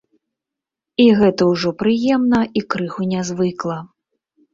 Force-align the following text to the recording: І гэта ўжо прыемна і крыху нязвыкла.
І 1.03 1.03
гэта 1.19 1.41
ўжо 1.51 1.73
прыемна 1.81 2.39
і 2.61 2.65
крыху 2.75 3.01
нязвыкла. 3.13 3.77